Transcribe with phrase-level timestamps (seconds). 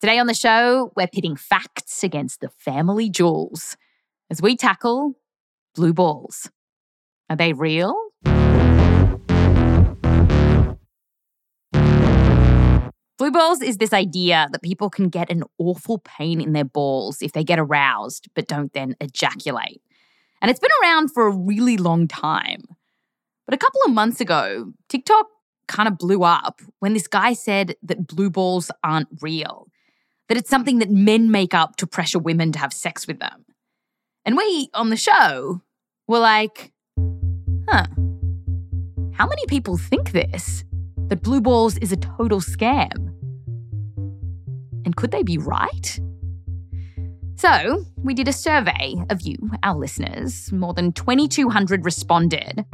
[0.00, 3.76] Today on the show, we're pitting facts against the family jewels
[4.30, 5.14] as we tackle
[5.74, 6.48] blue balls.
[7.28, 7.96] Are they real?
[13.18, 17.20] Blue balls is this idea that people can get an awful pain in their balls
[17.20, 19.82] if they get aroused but don't then ejaculate.
[20.40, 22.62] And it's been around for a really long time.
[23.46, 25.26] But a couple of months ago, TikTok
[25.66, 29.66] kind of blew up when this guy said that blue balls aren't real
[30.28, 33.44] that it's something that men make up to pressure women to have sex with them.
[34.24, 35.62] And we on the show
[36.06, 36.72] were like,
[37.68, 37.86] huh,
[39.12, 40.64] how many people think this?
[41.08, 43.14] That blue balls is a total scam?
[44.84, 45.98] And could they be right?
[47.36, 50.52] So, we did a survey of you, our listeners.
[50.52, 52.64] More than 2,200 responded.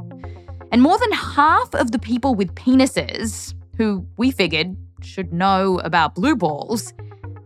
[0.72, 6.14] And more than half of the people with penises, who we figured should know about
[6.14, 6.92] blue balls,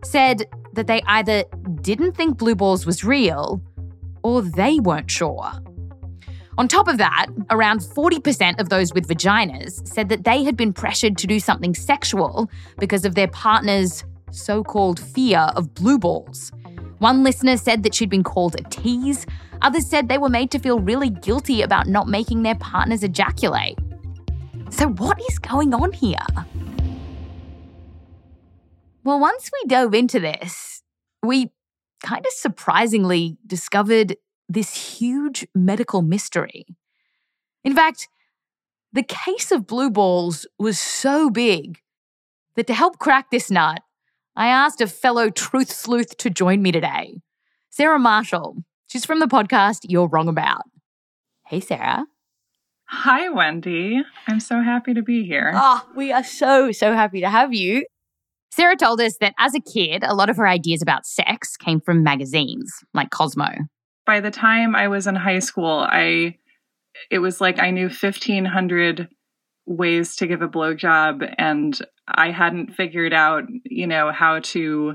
[0.05, 1.45] said that they either
[1.81, 3.61] didn't think blue balls was real
[4.23, 5.53] or they weren't sure.
[6.59, 10.73] On top of that, around 40% of those with vaginas said that they had been
[10.73, 16.51] pressured to do something sexual because of their partner's so called fear of blue balls.
[16.99, 19.25] One listener said that she'd been called a tease.
[19.63, 23.79] Others said they were made to feel really guilty about not making their partners ejaculate.
[24.71, 26.17] So, what is going on here?
[29.09, 30.83] Well, once we dove into this,
[31.23, 31.51] we
[32.05, 34.19] kind of surprisingly discovered
[34.51, 36.67] this huge medical mystery.
[37.65, 38.07] In fact,
[38.93, 41.79] the case of blue balls was so big
[42.57, 43.81] that to help crack this nut,
[44.37, 47.23] I asked a fellow truth sleuth to join me today,
[47.71, 48.59] Sarah Marshall.
[48.89, 50.65] She's from the podcast You're Wrong About.
[51.47, 52.05] Hey, Sarah.
[52.89, 54.03] Hi, Wendy.
[54.27, 55.53] I'm so happy to be here.
[55.55, 57.87] Oh, we are so, so happy to have you.
[58.51, 61.81] Sarah told us that as a kid, a lot of her ideas about sex came
[61.81, 63.51] from magazines like Cosmo.
[64.07, 66.37] By the time I was in high school, I
[67.11, 69.09] it was like I knew 1500
[69.67, 74.95] ways to give a blowjob and I hadn't figured out, you know, how to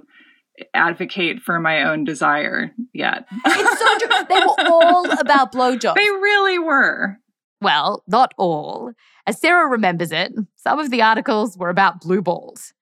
[0.74, 3.26] advocate for my own desire yet.
[3.46, 4.26] It's so true.
[4.30, 5.96] They were all about blowjobs.
[5.96, 7.20] They really were.
[7.62, 8.92] Well, not all.
[9.26, 12.73] As Sarah remembers it, some of the articles were about blue balls.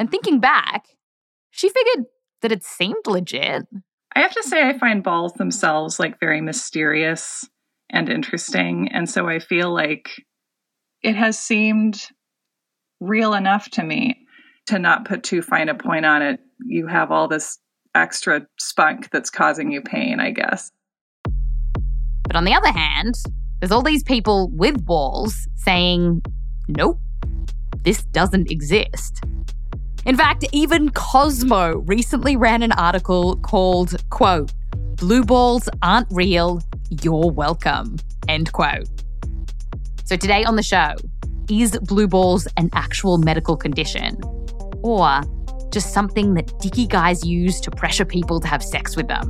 [0.00, 0.86] And thinking back,
[1.50, 2.06] she figured
[2.40, 3.66] that it seemed legit.
[4.16, 7.46] I have to say, I find balls themselves like very mysterious
[7.90, 8.88] and interesting.
[8.92, 10.08] And so I feel like
[11.02, 12.00] it has seemed
[12.98, 14.26] real enough to me
[14.68, 16.40] to not put too fine a point on it.
[16.64, 17.58] You have all this
[17.94, 20.70] extra spunk that's causing you pain, I guess.
[22.22, 23.16] But on the other hand,
[23.60, 26.22] there's all these people with balls saying,
[26.68, 27.00] nope,
[27.82, 29.22] this doesn't exist.
[30.06, 34.50] In fact, even Cosmo recently ran an article called, quote,
[34.96, 36.62] Blue balls aren't real,
[37.02, 37.96] you're welcome,
[38.26, 38.88] end quote.
[40.04, 40.94] So today on the show,
[41.50, 44.18] is blue balls an actual medical condition?
[44.82, 45.20] Or
[45.70, 49.28] just something that dicky guys use to pressure people to have sex with them?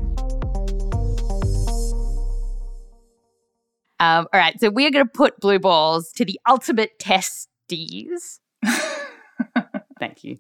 [3.98, 8.41] Um, all right, so we're going to put blue balls to the ultimate testes.
[10.00, 10.38] Thank you.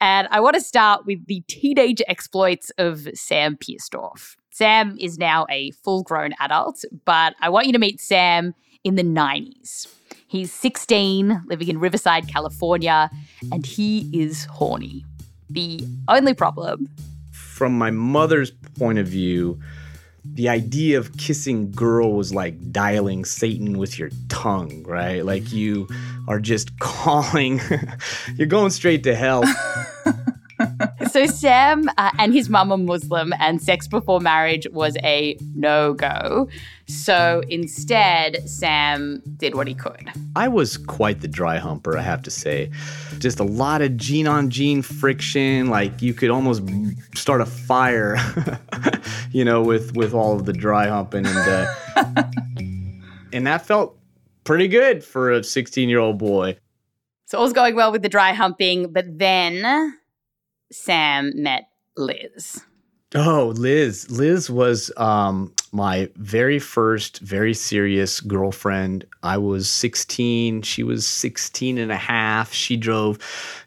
[0.00, 4.36] And I want to start with the teenage exploits of Sam Pierstorff.
[4.50, 8.54] Sam is now a full grown adult, but I want you to meet Sam
[8.84, 9.86] in the 90s.
[10.26, 13.10] He's 16, living in Riverside, California,
[13.52, 15.04] and he is horny.
[15.50, 16.88] The only problem.
[17.30, 19.58] From my mother's point of view,
[20.34, 25.24] the idea of kissing girl was like dialing Satan with your tongue, right?
[25.24, 25.88] Like you
[26.26, 27.60] are just calling,
[28.36, 29.42] you're going straight to hell.
[31.08, 35.94] so Sam uh, and his mum are Muslim, and sex before marriage was a no
[35.94, 36.48] go.
[36.86, 40.10] So instead, Sam did what he could.
[40.36, 42.70] I was quite the dry humper, I have to say.
[43.18, 45.68] Just a lot of jean on jean friction.
[45.68, 46.62] Like you could almost
[47.14, 48.16] start a fire,
[49.32, 52.22] you know, with with all of the dry humping, and uh,
[53.32, 53.98] and that felt
[54.44, 56.56] pretty good for a 16 year old boy.
[57.26, 59.94] So all's going well with the dry humping, but then
[60.70, 62.62] Sam met Liz.
[63.14, 64.10] Oh, Liz.
[64.10, 69.06] Liz was um, my very first very serious girlfriend.
[69.22, 70.62] I was 16.
[70.62, 72.52] She was 16 and a half.
[72.52, 73.18] She drove,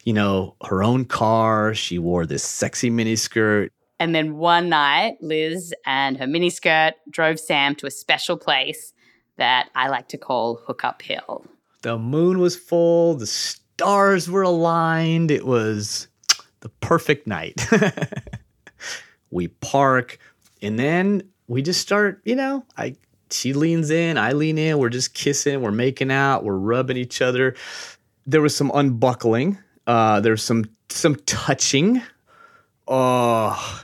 [0.03, 1.73] you know, her own car.
[1.73, 3.69] She wore this sexy miniskirt.
[3.99, 8.93] And then one night, Liz and her miniskirt drove Sam to a special place
[9.37, 11.45] that I like to call Hookup Hill.
[11.81, 15.31] The moon was full, the stars were aligned.
[15.31, 16.07] It was
[16.61, 17.67] the perfect night.
[19.31, 20.17] we park,
[20.61, 22.95] and then we just start, you know, I
[23.29, 27.21] she leans in, I lean in, we're just kissing, we're making out, we're rubbing each
[27.21, 27.55] other.
[28.25, 32.01] There was some unbuckling, uh, there's some some touching.
[32.87, 33.83] Oh,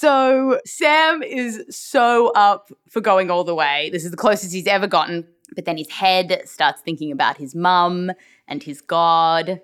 [0.00, 3.90] so Sam is so up for going all the way.
[3.92, 5.26] This is the closest he's ever gotten.
[5.54, 8.10] But then his head starts thinking about his mum
[8.48, 9.60] and his God.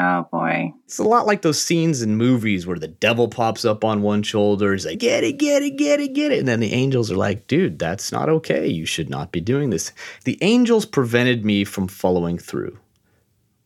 [0.00, 0.72] Oh boy.
[0.84, 4.22] It's a lot like those scenes in movies where the devil pops up on one
[4.22, 4.72] shoulder.
[4.72, 6.38] He's like, get it, get it, get it, get it.
[6.38, 8.68] And then the angels are like, dude, that's not okay.
[8.68, 9.92] You should not be doing this.
[10.22, 12.78] The angels prevented me from following through.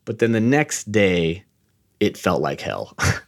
[0.05, 1.43] But then the next day,
[1.99, 2.97] it felt like hell.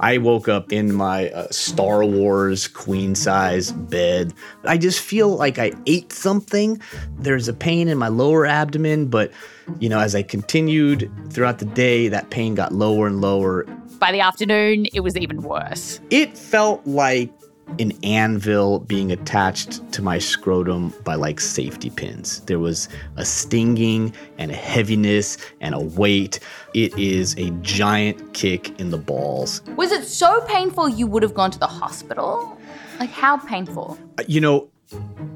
[0.00, 4.34] I woke up in my uh, Star Wars queen size bed.
[4.64, 6.80] I just feel like I ate something.
[7.18, 9.32] There's a pain in my lower abdomen, but
[9.78, 13.64] you know, as I continued throughout the day, that pain got lower and lower.
[13.98, 16.00] By the afternoon, it was even worse.
[16.10, 17.32] It felt like
[17.78, 22.40] an anvil being attached to my scrotum by like safety pins.
[22.40, 26.40] There was a stinging and a heaviness and a weight.
[26.74, 29.62] It is a giant kick in the balls.
[29.76, 32.58] Was it so painful you would have gone to the hospital?
[32.98, 33.98] Like, how painful?
[34.18, 34.70] Uh, you know,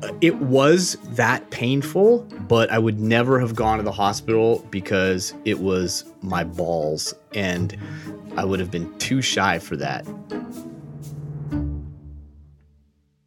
[0.02, 5.34] uh, it was that painful, but I would never have gone to the hospital because
[5.44, 7.76] it was my balls and
[8.36, 10.06] I would have been too shy for that.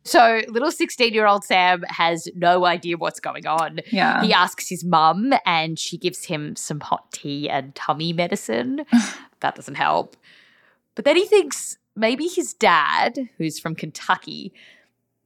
[0.03, 3.79] So little 16 year old Sam has no idea what's going on.
[3.91, 4.21] Yeah.
[4.21, 8.85] He asks his mum and she gives him some hot tea and tummy medicine.
[9.39, 10.17] that doesn't help.
[10.95, 14.53] But then he thinks maybe his dad, who's from Kentucky,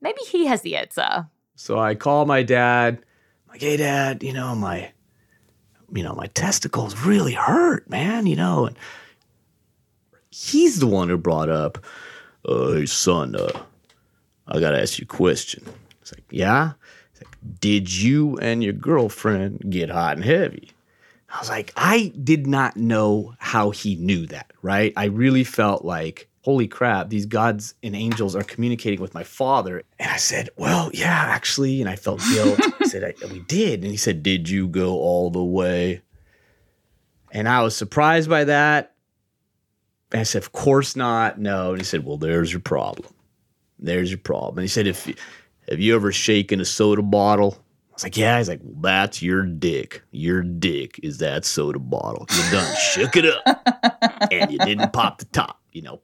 [0.02, 1.28] maybe he has the answer.
[1.56, 3.00] So I call my dad.
[3.46, 4.92] I'm like, hey, dad, you know, my,
[5.92, 8.68] you know, my testicles really hurt, man, you know.
[8.68, 8.78] And
[10.30, 11.84] he's the one who brought up,
[12.48, 13.64] uh, hey, son, uh,
[14.48, 15.66] I gotta ask you a question.
[16.02, 16.74] It's like, yeah?
[17.12, 20.72] It's like, did you and your girlfriend get hot and heavy?
[21.30, 24.94] I was like, I did not know how he knew that, right?
[24.96, 29.84] I really felt like, holy crap, these gods and angels are communicating with my father.
[30.00, 31.82] And I said, well, yeah, actually.
[31.82, 32.58] And I felt guilt.
[32.80, 33.82] I said, I, we did.
[33.82, 36.02] And he said, did you go all the way?
[37.34, 38.94] And I was surprised by that.
[40.14, 41.38] And I said, of course not.
[41.38, 41.72] No.
[41.72, 43.14] And he said, well, there's your problem.
[43.80, 44.58] There's your problem.
[44.60, 45.06] And he said, if
[45.70, 47.58] have you ever shaken a soda bottle?
[47.60, 48.38] I was like, yeah.
[48.38, 50.02] He's like, well, that's your dick.
[50.12, 52.26] Your dick is that soda bottle.
[52.36, 55.60] You done shook it up, and you didn't pop the top.
[55.72, 56.02] You know.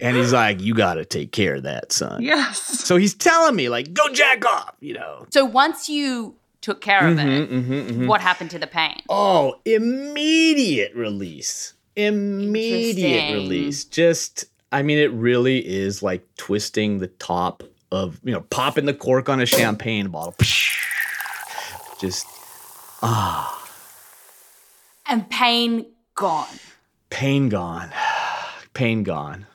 [0.00, 2.22] And he's like, you got to take care of that, son.
[2.22, 2.60] Yes.
[2.60, 5.26] So he's telling me, like, go jack off, you know.
[5.30, 8.06] So once you took care of it, Mhm, mhm, mhm.
[8.06, 9.02] what happened to the pain?
[9.08, 11.74] Oh, immediate release.
[11.96, 13.84] Immediate release.
[13.86, 18.94] Just, I mean, it really is like twisting the top of, you know, popping the
[18.94, 20.34] cork on a champagne bottle.
[22.00, 22.26] Just,
[23.02, 23.68] ah,
[25.06, 26.46] And pain gone.
[27.10, 27.90] pain gone.
[28.74, 29.46] Pain gone.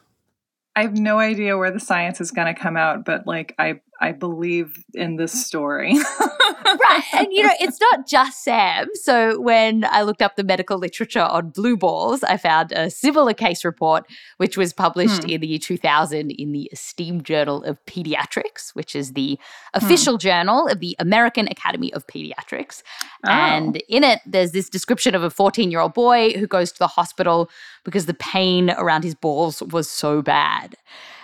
[0.76, 3.80] I have no idea where the science is going to come out, but like I
[4.04, 5.94] I believe in this story.
[6.66, 7.04] right.
[7.14, 8.88] And you know, it's not just Sam.
[8.96, 13.34] So when I looked up the medical literature on blue balls, I found a similar
[13.34, 14.06] case report,
[14.38, 15.30] which was published Hmm.
[15.30, 19.40] in the year 2000 in the Esteemed Journal of Pediatrics, which is the
[19.74, 22.84] official journal of the American Academy of Pediatrics.
[23.26, 23.30] Oh.
[23.30, 26.80] And in it, there's this description of a 14 year old boy who goes to
[26.80, 27.50] the hospital
[27.86, 30.76] because the pain around his balls was so bad.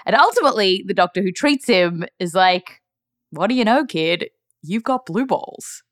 [0.09, 2.81] And ultimately, the doctor who treats him is like,
[3.29, 4.31] What do you know, kid?
[4.63, 5.83] You've got blue balls.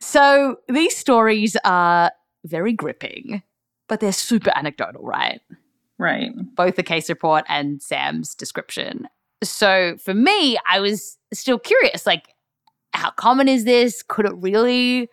[0.00, 2.12] So these stories are
[2.46, 3.42] very gripping,
[3.90, 5.42] but they're super anecdotal, right?
[5.98, 6.30] right.
[6.54, 9.06] both the case report and Sam's description.
[9.44, 12.28] So for me, I was still curious like,
[12.94, 14.02] how common is this?
[14.02, 15.10] Could it really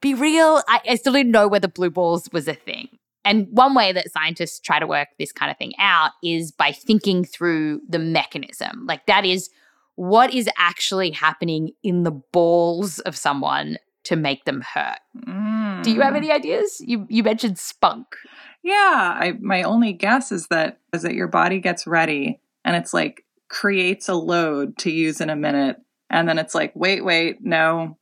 [0.00, 0.62] be real?
[0.68, 2.99] I, I still didn't know whether blue balls was a thing.
[3.24, 6.72] And one way that scientists try to work this kind of thing out is by
[6.72, 8.86] thinking through the mechanism.
[8.86, 9.50] Like, that is
[9.96, 14.98] what is actually happening in the balls of someone to make them hurt.
[15.26, 15.82] Mm.
[15.82, 16.16] Do you have Hmm.
[16.16, 16.80] any ideas?
[16.80, 18.06] You you mentioned spunk.
[18.62, 22.94] Yeah, I my only guess is that is that your body gets ready and it's
[22.94, 25.76] like creates a load to use in a minute
[26.08, 27.98] and then it's like wait wait no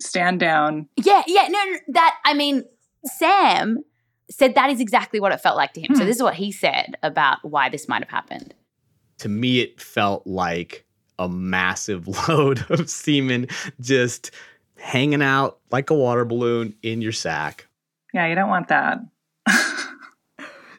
[0.00, 0.88] stand down.
[0.96, 2.64] Yeah, yeah, no, no, that I mean,
[3.04, 3.82] Sam
[4.30, 5.94] said that is exactly what it felt like to him.
[5.94, 6.06] So Hmm.
[6.06, 8.54] this is what he said about why this might have happened.
[9.18, 10.84] to me it felt like
[11.18, 13.48] a massive load of semen
[13.80, 14.30] just
[14.76, 17.66] hanging out like a water balloon in your sack
[18.14, 18.98] Yeah, you don't want that.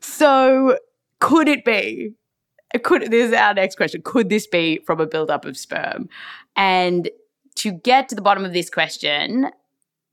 [0.01, 0.77] So
[1.19, 2.13] could it be?
[2.83, 4.01] Could this is our next question?
[4.03, 6.07] Could this be from a buildup of sperm?
[6.55, 7.09] And
[7.55, 9.49] to get to the bottom of this question,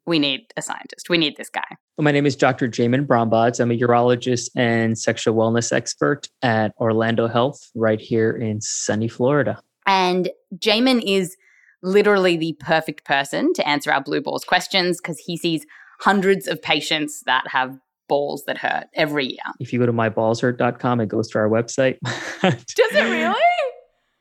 [0.07, 1.09] we need a scientist.
[1.11, 1.65] We need this guy.
[1.97, 2.69] Well, my name is Dr.
[2.69, 3.59] Jamin Brahmbhatt.
[3.59, 9.61] I'm a urologist and sexual wellness expert at Orlando Health right here in sunny Florida.
[9.87, 11.37] And Jamin is
[11.83, 15.65] literally the perfect person to answer our blue balls questions because he sees
[16.01, 19.39] hundreds of patients that have balls that hurt every year.
[19.59, 21.99] If you go to myballshurt.com, it goes to our website.
[22.43, 22.61] Does
[22.93, 23.35] it really?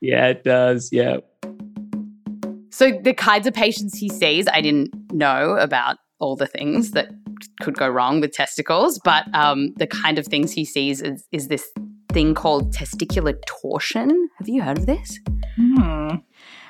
[0.00, 0.88] yeah, it does.
[0.92, 1.18] Yeah.
[2.76, 7.08] So the kinds of patients he sees, I didn't know about all the things that
[7.62, 11.48] could go wrong with testicles, but um, the kind of things he sees is, is
[11.48, 11.66] this
[12.12, 14.28] thing called testicular torsion.
[14.36, 15.18] Have you heard of this?
[15.56, 16.16] Hmm.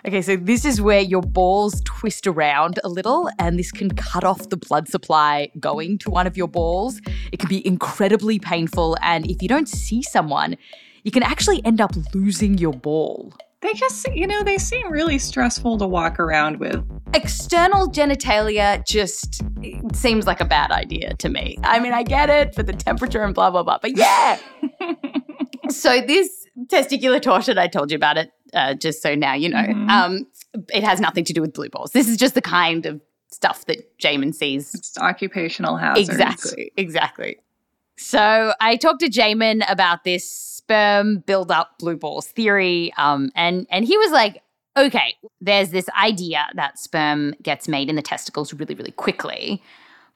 [0.06, 4.22] Okay, so this is where your balls twist around a little, and this can cut
[4.22, 7.00] off the blood supply going to one of your balls.
[7.32, 10.56] It can be incredibly painful, and if you don't see someone,
[11.02, 13.32] you can actually end up losing your ball.
[13.66, 16.84] They just, you know, they seem really stressful to walk around with.
[17.14, 19.42] External genitalia just
[19.92, 21.58] seems like a bad idea to me.
[21.64, 24.38] I mean, I get it for the temperature and blah, blah, blah, but yeah.
[25.68, 29.58] so, this testicular torsion, I told you about it, uh, just so now you know.
[29.58, 29.90] Mhm.
[29.90, 30.26] Um,
[30.72, 31.90] it has nothing to do with blue balls.
[31.90, 33.00] This is just the kind of
[33.32, 36.08] stuff that Jamin sees It's occupational hazards.
[36.08, 37.36] Exactly, exactly.
[37.98, 43.66] So I talked to Jamin about this sperm build up blue balls theory, um, and
[43.70, 44.42] and he was like,
[44.76, 49.62] okay, there's this idea that sperm gets made in the testicles really, really quickly,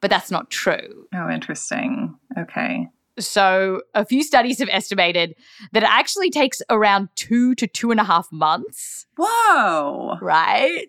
[0.01, 1.07] but that's not true.
[1.15, 2.17] Oh, interesting.
[2.37, 2.89] Okay.
[3.19, 5.35] So a few studies have estimated
[5.73, 10.17] that it actually takes around two to two and a half months Whoa.
[10.21, 10.87] right?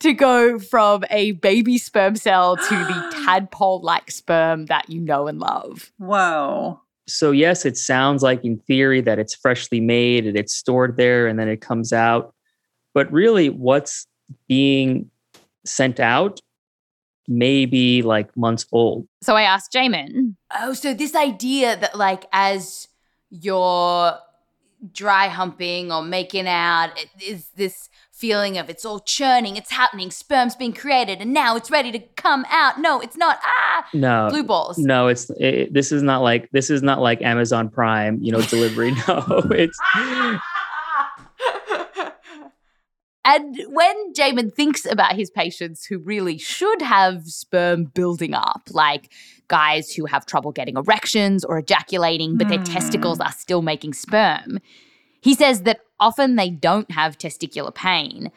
[0.00, 5.26] To go from a baby sperm cell to the tadpole like sperm that you know
[5.26, 5.90] and love.
[5.98, 6.80] Whoa.
[7.08, 11.26] So, yes, it sounds like in theory that it's freshly made and it's stored there
[11.26, 12.34] and then it comes out.
[12.94, 14.06] But really, what's
[14.46, 15.10] being
[15.64, 16.40] sent out
[17.26, 19.06] may be like months old.
[19.22, 22.88] So I asked Jamin, Oh, so this idea that, like, as
[23.30, 24.12] you're
[24.92, 27.88] dry humping or making out, is this
[28.18, 31.98] feeling of it's all churning, it's happening, sperm's being created, and now it's ready to
[32.16, 32.80] come out.
[32.80, 33.38] No, it's not.
[33.44, 34.28] Ah, No.
[34.30, 34.76] blue balls.
[34.78, 38.40] No, it's it, this is not like this is not like Amazon Prime, you know,
[38.42, 38.90] delivery.
[39.08, 39.22] no,
[39.52, 39.78] it's
[43.24, 49.12] And when Jamin thinks about his patients who really should have sperm building up, like
[49.48, 52.64] guys who have trouble getting erections or ejaculating, but their Hmm.
[52.64, 54.60] testicles are still making sperm,
[55.20, 58.30] he says that often they don't have testicular pain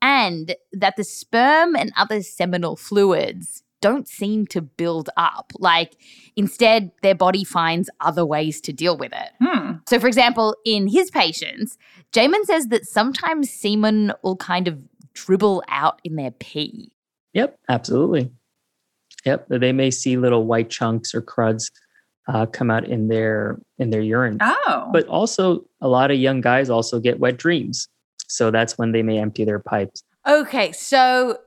[0.00, 5.52] and that the sperm and other seminal fluids don't seem to build up.
[5.58, 5.96] Like,
[6.36, 9.30] instead, their body finds other ways to deal with it.
[9.40, 9.72] Hmm.
[9.88, 11.78] So, for example, in his patients,
[12.12, 14.82] Jamin says that sometimes semen will kind of
[15.14, 16.90] dribble out in their pee.
[17.34, 18.30] Yep, absolutely.
[19.24, 21.70] Yep, they may see little white chunks or cruds
[22.28, 24.38] uh, come out in their in their urine.
[24.40, 24.90] Oh.
[24.92, 27.88] But also, a lot of young guys also get wet dreams,
[28.26, 30.02] so that's when they may empty their pipes.
[30.26, 31.38] Okay, so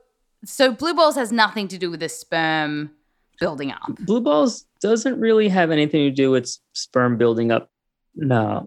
[0.44, 2.90] so blue balls has nothing to do with the sperm
[3.38, 3.96] building up.
[4.00, 7.70] Blue balls doesn't really have anything to do with sperm building up.
[8.14, 8.66] No,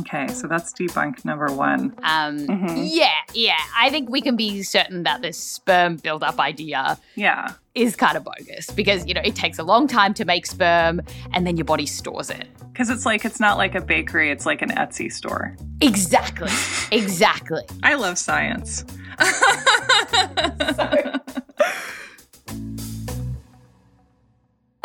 [0.00, 1.94] okay, so that's debunk number one.
[2.02, 2.88] Um, Mhm.
[2.90, 3.56] Yeah, yeah.
[3.76, 7.52] I think we can be certain that this sperm build-up idea Yeah.
[7.74, 11.00] is kind of bogus because you know it takes a long time to make sperm,
[11.32, 12.46] and then your body stores it.
[12.72, 15.56] Because it's like, it's not like a bakery, it's like an Etsy store.
[15.80, 16.50] Exactly,
[16.96, 17.62] exactly.
[17.82, 18.84] I love science.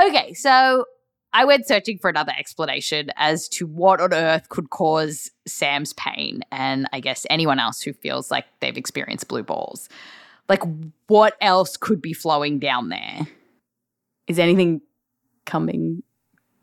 [0.02, 0.86] Okay, so
[1.34, 6.44] I went searching for another explanation as to what on earth could cause Sam's pain,
[6.52, 9.90] and I guess anyone else who feels like they've experienced blue balls.
[10.50, 10.62] Like,
[11.08, 13.28] what else could be flowing down there?
[14.28, 14.82] Is anything
[15.46, 16.04] coming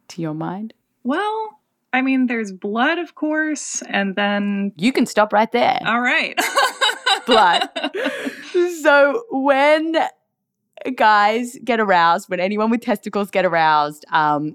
[0.08, 0.74] to your mind?
[1.02, 1.60] well,
[1.92, 4.72] I mean, there's blood, of course, and then.
[4.76, 5.80] You can stop right there.
[5.84, 6.38] All right.
[7.26, 7.68] Blood.
[8.82, 9.96] so when
[10.94, 14.54] guys get aroused, when anyone with testicles get aroused, um,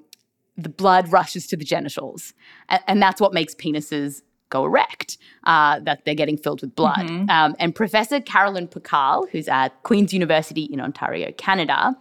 [0.58, 2.34] the blood rushes to the genitals.
[2.70, 7.08] And, and that's what makes penises go erect, uh, that they're getting filled with blood.
[7.08, 7.30] Mhm.
[7.30, 11.96] Um, and Professor Carolyn Pukall, who's at Queen's University in Ontario, Canada,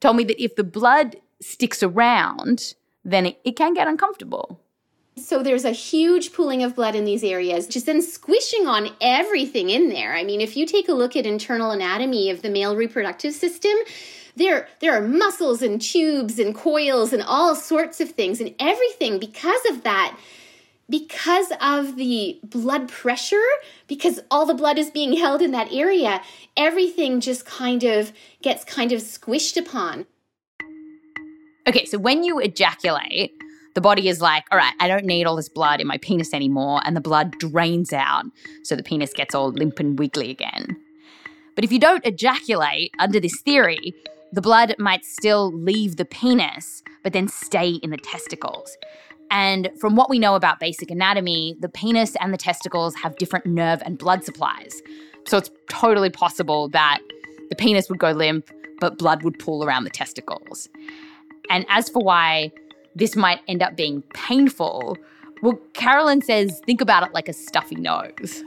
[0.00, 2.74] told me that if the blood sticks around,
[3.04, 4.60] then it, it can get uncomfortable.
[5.16, 9.70] So there's a huge pooling of blood in these areas, just then squishing on everything
[9.70, 10.14] in there.
[10.14, 13.72] I mean, if you take a look at internal anatomy of the male reproductive system,
[14.36, 19.18] there there are muscles and tubes and coils and all sorts of things and everything
[19.18, 20.16] because of that
[20.88, 23.42] because of the blood pressure
[23.88, 26.22] because all the blood is being held in that area
[26.56, 28.12] everything just kind of
[28.42, 30.06] gets kind of squished upon
[31.68, 33.32] Okay, so when you ejaculate,
[33.74, 36.32] the body is like, all right, I don't need all this blood in my penis
[36.32, 36.80] anymore.
[36.84, 38.24] And the blood drains out.
[38.62, 40.76] So the penis gets all limp and wiggly again.
[41.56, 43.94] But if you don't ejaculate, under this theory,
[44.32, 48.76] the blood might still leave the penis, but then stay in the testicles.
[49.30, 53.46] And from what we know about basic anatomy, the penis and the testicles have different
[53.46, 54.82] nerve and blood supplies.
[55.26, 57.00] So it's totally possible that
[57.48, 60.68] the penis would go limp, but blood would pool around the testicles.
[61.50, 62.52] And as for why
[62.94, 64.96] this might end up being painful,
[65.42, 68.42] well, Carolyn says think about it like a stuffy nose.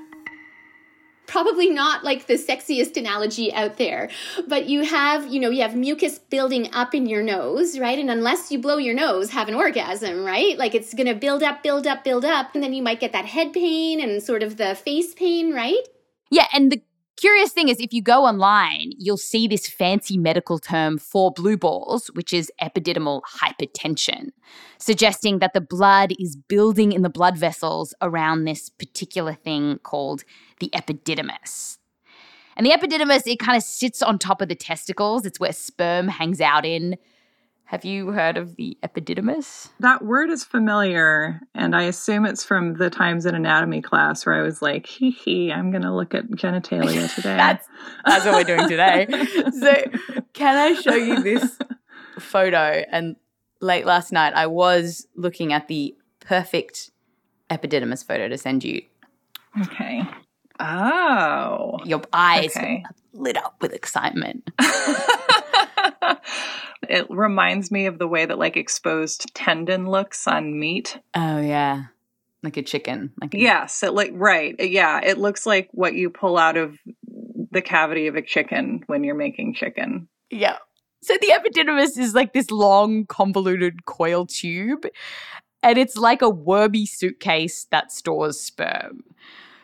[1.29, 4.09] Probably not like the sexiest analogy out there
[4.48, 8.00] but you have you know you have mucus building up in your nose right?
[8.00, 10.57] And unless you blow your nose have an orgasm right?
[10.57, 13.13] Like it's going to build up build up build up and then you might get
[13.13, 15.83] that head pain and sort of the face pain right?
[16.31, 16.81] Yeah, and the
[17.19, 21.57] curious thing is if you go online, you'll see this fancy medical term for blue
[21.57, 24.29] balls, which is epididymal hypertension,
[24.77, 30.23] suggesting that the blood is building in the blood vessels around this particular thing called
[30.59, 31.77] the epididymis.
[32.55, 35.25] And the epididymis, it kind of sits on top of the testicles.
[35.25, 36.97] It's where sperm hangs out in.
[37.69, 39.69] Have you heard of the epididymis?
[39.79, 44.33] That word is familiar, and I assume it's from the times in anatomy class where
[44.33, 47.37] I was like, hee hee, I'm going to look at genitalia today.
[47.37, 47.67] That's
[48.05, 49.05] that's what we're doing today.
[49.51, 49.83] So,
[50.33, 51.59] can I show you this
[52.17, 52.83] photo?
[52.91, 53.17] And
[53.61, 56.89] late last night, I was looking at the perfect
[57.51, 58.81] epididymis photo to send you.
[59.61, 60.01] okay.
[60.59, 61.77] Oh.
[61.85, 62.83] Your eyes Okay.
[63.13, 64.50] lit up with excitement.
[66.87, 70.98] it reminds me of the way that like exposed tendon looks on meat.
[71.15, 71.85] Oh yeah,
[72.44, 73.11] like a chicken.
[73.20, 74.55] Like a, Yes, it like right.
[74.59, 76.77] Yeah, it looks like what you pull out of
[77.51, 80.07] the cavity of a chicken when you're making chicken.
[80.29, 80.57] yeah.
[81.01, 84.85] So the epididymis is like this long, convoluted coil tube,
[85.63, 89.03] and it's like a wormy suitcase that stores sperm.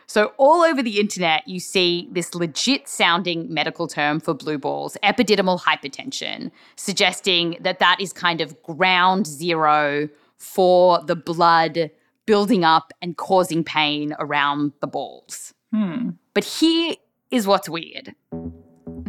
[0.08, 4.96] So, all over the internet, you see this legit sounding medical term for blue balls,
[5.02, 11.90] epididymal hypertension, suggesting that that is kind of ground zero for the blood
[12.24, 15.52] building up and causing pain around the balls.
[15.72, 16.10] Hmm.
[16.34, 16.94] But here
[17.30, 18.14] is what's weird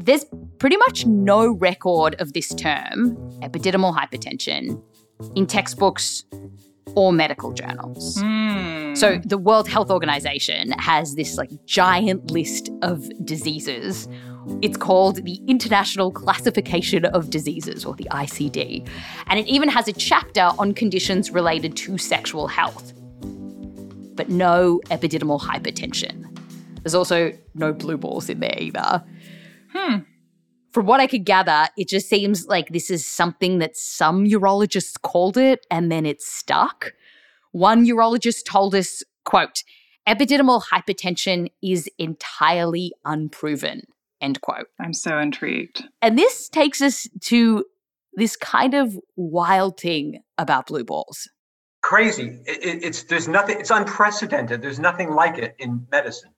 [0.08, 0.26] there's
[0.58, 4.82] pretty much no record of this term, epididymal hypertension,
[5.36, 6.24] in textbooks
[6.95, 8.19] or medical journals.
[8.19, 8.95] Hmm.
[8.95, 14.08] So the World Health Organization has this like giant list of diseases.
[14.62, 18.88] It's called the International Classification of Diseases or the ICD.
[19.28, 22.93] And it even has a chapter on conditions related to sexual health.
[24.15, 26.26] But no epididymal hypertension.
[26.84, 29.04] There's also no blue balls in there either.
[29.73, 29.97] Hmm.
[30.78, 35.02] From what I could gather, it just seems like this is something that some urologists
[35.02, 36.94] called it and then it stuck.
[37.52, 39.63] One urologist told us, quote,
[40.08, 43.82] epididymal hypertension is entirely unproven,
[44.22, 44.68] end quote.
[44.80, 45.84] I'm so intrigued.
[46.04, 47.66] And this takes us to
[48.13, 51.28] this kind of wild thing about blue balls.
[51.82, 52.40] crazy.
[52.46, 53.60] It, it- it's there's nothing.
[53.60, 54.62] It's unprecedented.
[54.62, 56.30] There's nothing like it in medicine.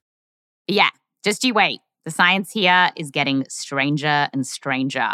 [0.66, 0.92] Yeah,
[1.26, 1.82] just you wait.
[2.06, 5.10] The science here is getting stranger and stranger.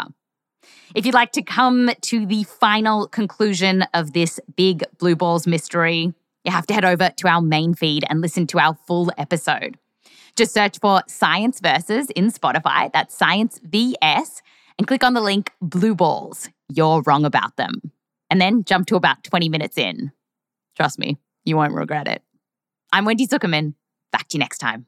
[0.94, 6.14] If you'd like to come to the final conclusion of this big blue balls mystery,
[6.44, 9.78] you have to head over to our main feed and listen to our full episode.
[10.36, 14.42] Just search for Science Versus in Spotify, that's Science VS,
[14.78, 16.48] and click on the link Blue Balls.
[16.68, 17.92] You're wrong about them.
[18.30, 20.12] And then jump to about 20 minutes in.
[20.76, 22.22] Trust me, you won't regret it.
[22.92, 23.74] I'm Wendy Zuckerman.
[24.12, 24.86] Back to you next time.